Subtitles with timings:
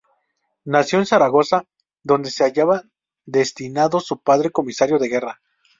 [0.65, 1.67] Nació en Zaragoza,
[2.01, 2.85] donde se hallaba
[3.27, 5.41] destinado su padre, comisario de guerra.